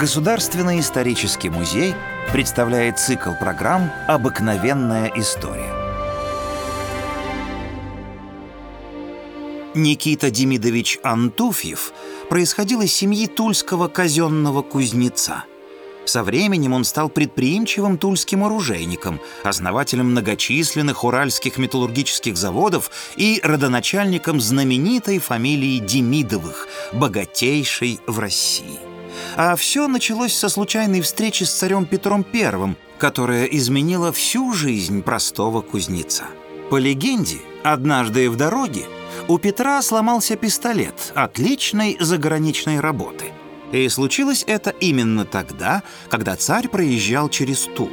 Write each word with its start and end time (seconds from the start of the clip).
Государственный 0.00 0.80
исторический 0.80 1.50
музей 1.50 1.94
представляет 2.32 2.98
цикл 2.98 3.32
программ 3.38 3.92
«Обыкновенная 4.08 5.12
история». 5.14 5.74
Никита 9.74 10.30
Демидович 10.30 11.00
Антуфьев 11.02 11.92
происходил 12.30 12.80
из 12.80 12.94
семьи 12.94 13.26
тульского 13.26 13.88
казенного 13.88 14.62
кузнеца. 14.62 15.44
Со 16.06 16.24
временем 16.24 16.72
он 16.72 16.84
стал 16.84 17.10
предприимчивым 17.10 17.98
тульским 17.98 18.42
оружейником, 18.42 19.20
основателем 19.44 20.12
многочисленных 20.12 21.04
уральских 21.04 21.58
металлургических 21.58 22.38
заводов 22.38 22.90
и 23.16 23.38
родоначальником 23.42 24.40
знаменитой 24.40 25.18
фамилии 25.18 25.78
Демидовых, 25.78 26.68
богатейшей 26.94 28.00
в 28.06 28.18
России. 28.18 28.89
А 29.36 29.56
все 29.56 29.88
началось 29.88 30.34
со 30.34 30.48
случайной 30.48 31.00
встречи 31.00 31.44
с 31.44 31.52
царем 31.52 31.86
Петром 31.86 32.24
I, 32.32 32.76
которая 32.98 33.44
изменила 33.44 34.12
всю 34.12 34.52
жизнь 34.52 35.02
простого 35.02 35.62
кузнеца. 35.62 36.24
По 36.70 36.76
легенде, 36.76 37.38
однажды 37.64 38.30
в 38.30 38.36
дороге 38.36 38.84
у 39.28 39.38
Петра 39.38 39.80
сломался 39.82 40.36
пистолет 40.36 41.12
отличной 41.14 41.96
заграничной 42.00 42.80
работы. 42.80 43.26
И 43.72 43.88
случилось 43.88 44.44
это 44.46 44.70
именно 44.70 45.24
тогда, 45.24 45.82
когда 46.08 46.36
царь 46.36 46.68
проезжал 46.68 47.28
через 47.28 47.62
Тулу. 47.76 47.90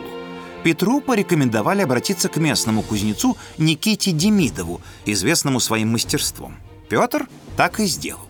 Петру 0.64 1.02
порекомендовали 1.02 1.82
обратиться 1.82 2.30
к 2.30 2.38
местному 2.38 2.82
кузнецу 2.82 3.38
Никите 3.58 4.12
Демидову, 4.12 4.82
известному 5.06 5.60
своим 5.60 5.92
мастерством. 5.92 6.58
Петр 6.90 7.28
так 7.56 7.80
и 7.80 7.86
сделал. 7.86 8.27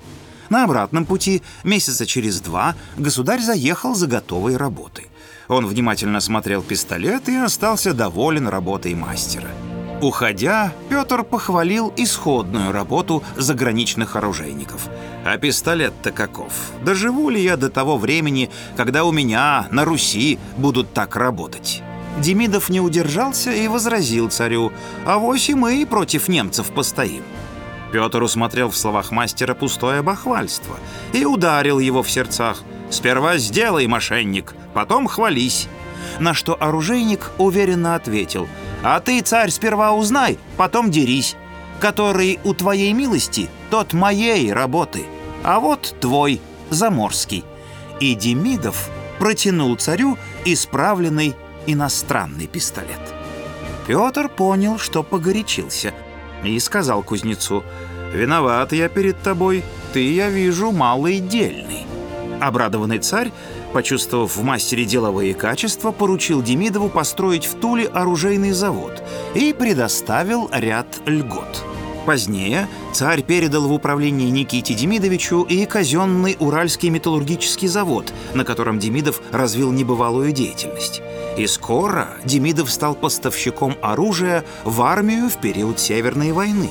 На 0.50 0.64
обратном 0.64 1.06
пути, 1.06 1.42
месяца 1.64 2.06
через 2.06 2.40
два, 2.42 2.76
государь 2.98 3.42
заехал 3.42 3.96
за 3.96 4.08
готовой 4.08 4.58
работой. 4.58 5.08
Он 5.48 5.66
внимательно 5.66 6.20
смотрел 6.20 6.62
пистолет 6.62 7.30
и 7.30 7.36
остался 7.36 7.94
доволен 7.94 8.48
работой 8.48 8.94
мастера. 8.96 9.50
Уходя, 10.02 10.74
Петр 10.90 11.24
похвалил 11.24 11.92
исходную 11.98 12.72
работу 12.72 13.24
заграничных 13.36 14.16
оружейников. 14.16 14.88
А 15.26 15.38
пистолет-то 15.38 16.12
каков? 16.12 16.54
Доживу 16.84 17.30
ли 17.30 17.42
я 17.42 17.58
до 17.58 17.70
того 17.70 17.98
времени, 17.98 18.52
когда 18.76 19.06
у 19.06 19.12
меня 19.12 19.68
на 19.72 19.86
Руси 19.86 20.38
будут 20.58 20.94
так 20.94 21.16
работать? 21.16 21.82
Демидов 22.20 22.70
не 22.70 22.80
удержался 22.80 23.52
и 23.52 23.68
возразил 23.68 24.30
царю, 24.30 24.72
а 25.06 25.18
вось 25.18 25.50
и 25.50 25.56
мы 25.56 25.86
против 25.86 26.28
немцев 26.28 26.68
постоим. 26.68 27.24
Петр 27.92 28.22
усмотрел 28.22 28.70
в 28.70 28.78
словах 28.78 29.12
мастера 29.12 29.54
пустое 29.54 30.02
бахвальство 30.02 30.78
и 31.14 31.26
ударил 31.26 31.80
его 31.80 32.04
в 32.04 32.12
сердцах. 32.12 32.64
«Сперва 32.90 33.38
сделай, 33.38 33.88
мошенник, 33.88 34.54
потом 34.74 35.08
хвались». 35.08 35.68
На 36.20 36.34
что 36.34 36.56
оружейник 36.60 37.32
уверенно 37.38 37.96
ответил 37.96 38.48
«А 38.84 39.00
ты, 39.00 39.22
царь, 39.22 39.50
сперва 39.50 39.94
узнай, 39.94 40.38
потом 40.56 40.90
дерись. 40.90 41.36
Который 41.80 42.40
у 42.44 42.54
твоей 42.54 42.94
милости, 42.94 43.50
тот 43.70 43.94
моей 43.94 44.52
работы, 44.52 45.06
а 45.44 45.60
вот 45.60 45.96
твой, 46.00 46.42
заморский». 46.70 47.44
И 48.00 48.16
Демидов 48.16 48.90
протянул 49.20 49.76
царю 49.76 50.18
исправленный 50.46 51.36
иностранный 51.66 52.48
пистолет. 52.48 53.02
Петр 53.86 54.30
понял, 54.30 54.78
что 54.78 55.04
погорячился– 55.04 55.94
и 56.44 56.60
сказал 56.60 57.04
кузнецу, 57.04 57.64
«Виноват 58.14 58.74
я 58.74 58.90
перед 58.90 59.22
тобой, 59.22 59.64
ты, 59.94 60.14
я 60.14 60.30
вижу, 60.30 60.72
малый 60.72 61.20
дельный». 61.20 61.86
Обрадованный 62.40 63.00
царь, 63.00 63.32
почувствовав 63.74 64.36
в 64.36 64.44
мастере 64.44 64.86
деловые 64.86 65.34
качества, 65.34 65.92
поручил 65.92 66.42
Демидову 66.42 66.90
построить 66.90 67.46
в 67.46 67.56
Туле 67.60 67.88
оружейный 67.88 68.52
завод 68.52 69.04
и 69.34 69.54
предоставил 69.54 70.50
ряд 70.54 70.88
льгот. 71.06 71.66
Позднее 72.08 72.70
царь 72.94 73.22
передал 73.22 73.68
в 73.68 73.74
управление 73.74 74.30
Никите 74.32 74.74
Демидовичу 74.74 75.42
и 75.42 75.66
казенный 75.66 76.38
Уральский 76.40 76.88
металлургический 76.88 77.68
завод, 77.68 78.14
на 78.34 78.46
котором 78.46 78.80
Демидов 78.80 79.22
развил 79.34 79.74
небывалую 79.74 80.32
деятельность. 80.32 81.02
И 81.38 81.46
скоро 81.48 82.08
Демидов 82.24 82.72
стал 82.72 82.96
поставщиком 82.96 83.76
оружия 83.82 84.46
в 84.64 84.82
армию 84.84 85.30
в 85.30 85.36
период 85.36 85.82
Северной 85.82 86.32
войны. 86.32 86.70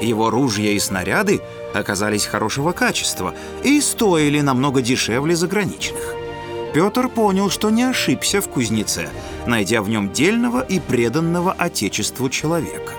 Его 0.00 0.30
ружья 0.30 0.70
и 0.72 0.78
снаряды 0.78 1.42
оказались 1.74 2.24
хорошего 2.24 2.72
качества 2.72 3.34
и 3.62 3.82
стоили 3.82 4.40
намного 4.40 4.80
дешевле 4.80 5.36
заграничных. 5.36 6.14
Петр 6.72 7.10
понял, 7.10 7.50
что 7.50 7.68
не 7.68 7.82
ошибся 7.82 8.40
в 8.40 8.48
кузнеце, 8.48 9.10
найдя 9.46 9.82
в 9.82 9.90
нем 9.90 10.10
дельного 10.10 10.62
и 10.62 10.80
преданного 10.80 11.52
Отечеству 11.52 12.30
человека. 12.30 12.94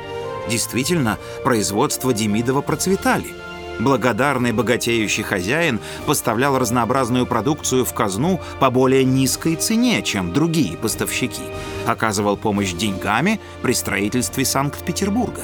Действительно, 0.49 1.17
производство 1.43 2.13
Демидова 2.13 2.61
процветали– 2.61 3.27
Благодарный 3.81 4.51
богатеющий 4.51 5.23
хозяин 5.23 5.79
поставлял 6.05 6.59
разнообразную 6.59 7.25
продукцию 7.25 7.83
в 7.83 7.93
казну 7.93 8.39
по 8.59 8.69
более 8.69 9.03
низкой 9.03 9.55
цене, 9.55 10.03
чем 10.03 10.33
другие 10.33 10.77
поставщики. 10.77 11.41
Оказывал 11.87 12.37
помощь 12.37 12.73
деньгами 12.73 13.39
при 13.63 13.73
строительстве 13.73 14.45
Санкт-Петербурга. 14.45 15.41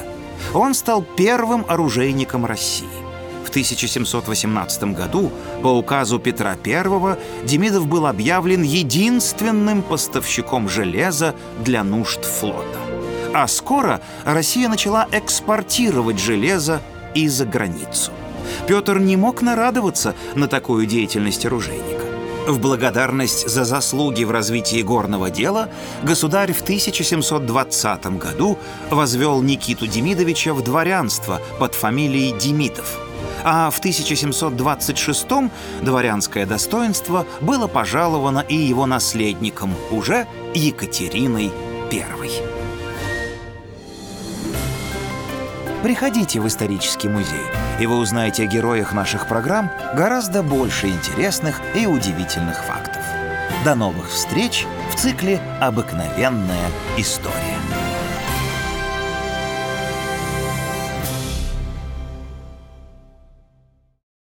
Он 0.54 0.72
стал 0.74 1.02
первым 1.02 1.64
оружейником 1.68 2.46
России. 2.46 2.86
В 3.44 3.48
1718 3.48 4.94
году 4.94 5.32
по 5.62 5.68
указу 5.68 6.20
Петра 6.20 6.56
I 6.64 7.18
Демидов 7.44 7.88
был 7.88 8.06
объявлен 8.06 8.62
единственным 8.62 9.82
поставщиком 9.82 10.68
железа 10.68 11.34
для 11.64 11.82
нужд 11.82 12.24
флота. 12.24 12.87
А 13.34 13.46
скоро 13.46 14.00
Россия 14.24 14.68
начала 14.68 15.06
экспортировать 15.12 16.18
железо 16.18 16.80
и 17.14 17.28
за 17.28 17.44
границу. 17.44 18.12
Петр 18.66 18.98
не 18.98 19.16
мог 19.16 19.42
нарадоваться 19.42 20.14
на 20.34 20.48
такую 20.48 20.86
деятельность 20.86 21.44
оружейника. 21.44 22.04
В 22.46 22.60
благодарность 22.60 23.46
за 23.46 23.66
заслуги 23.66 24.24
в 24.24 24.30
развитии 24.30 24.80
горного 24.80 25.28
дела 25.28 25.68
государь 26.02 26.54
в 26.54 26.62
1720 26.62 28.06
году 28.18 28.58
возвел 28.88 29.42
Никиту 29.42 29.86
Демидовича 29.86 30.54
в 30.54 30.64
дворянство 30.64 31.42
под 31.58 31.74
фамилией 31.74 32.32
Демидов. 32.38 32.98
А 33.44 33.70
в 33.70 33.78
1726 33.78 35.26
дворянское 35.82 36.46
достоинство 36.46 37.26
было 37.42 37.66
пожаловано 37.66 38.44
и 38.48 38.56
его 38.56 38.86
наследником, 38.86 39.74
уже 39.90 40.26
Екатериной 40.54 41.52
I. 41.92 42.67
Приходите 45.88 46.38
в 46.38 46.46
исторический 46.46 47.08
музей, 47.08 47.46
и 47.80 47.86
вы 47.86 47.96
узнаете 47.96 48.42
о 48.42 48.46
героях 48.46 48.92
наших 48.92 49.26
программ 49.26 49.70
гораздо 49.94 50.42
больше 50.42 50.88
интересных 50.88 51.62
и 51.74 51.86
удивительных 51.86 52.62
фактов. 52.62 53.02
До 53.64 53.74
новых 53.74 54.10
встреч 54.10 54.66
в 54.92 54.96
цикле 54.96 55.40
«Обыкновенная 55.62 56.68
история». 56.98 57.47